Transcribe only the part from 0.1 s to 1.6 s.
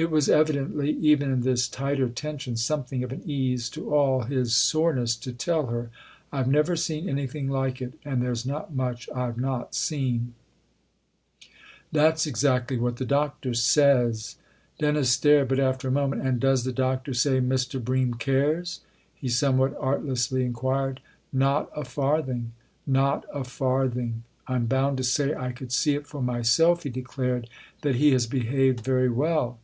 was evidently, even in